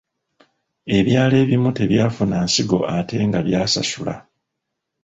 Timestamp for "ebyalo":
0.97-1.35